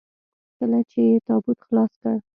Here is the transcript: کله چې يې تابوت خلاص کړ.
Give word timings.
کله 0.57 0.79
چې 0.89 0.99
يې 1.09 1.15
تابوت 1.27 1.59
خلاص 1.67 1.91
کړ. 2.01 2.15